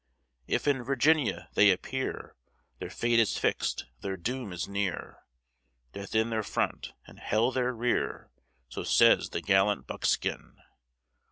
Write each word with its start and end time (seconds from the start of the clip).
If 0.47 0.67
in 0.67 0.81
Virginia 0.83 1.47
they 1.53 1.69
appear, 1.69 2.35
Their 2.79 2.89
fate 2.89 3.19
is 3.19 3.37
fix'd, 3.37 3.83
their 3.99 4.17
doom 4.17 4.51
is 4.51 4.67
near, 4.67 5.19
Death 5.93 6.15
in 6.15 6.31
their 6.31 6.41
front, 6.41 6.93
and 7.05 7.19
hell 7.19 7.51
their 7.51 7.71
rear; 7.71 8.31
So 8.67 8.83
says 8.83 9.29
the 9.29 9.41
gallant 9.41 9.85
buckskin. 9.85 10.55